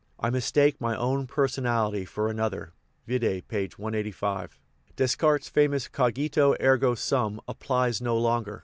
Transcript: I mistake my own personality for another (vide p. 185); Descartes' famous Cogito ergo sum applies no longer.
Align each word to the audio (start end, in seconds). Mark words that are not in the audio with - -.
I 0.19 0.31
mistake 0.31 0.81
my 0.81 0.95
own 0.97 1.27
personality 1.27 2.05
for 2.05 2.27
another 2.27 2.73
(vide 3.05 3.47
p. 3.47 3.69
185); 3.77 4.59
Descartes' 4.95 5.47
famous 5.47 5.87
Cogito 5.87 6.55
ergo 6.59 6.95
sum 6.95 7.39
applies 7.47 8.01
no 8.01 8.17
longer. 8.17 8.59